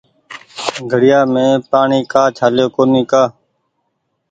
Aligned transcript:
گھڙيآ 0.91 1.19
مين 1.33 1.51
پآڻيٚ 1.71 2.09
ڪآ 2.11 2.23
ڇآليو 2.37 2.67
ڪونيٚ 2.75 3.09
ڪآ 3.11 3.23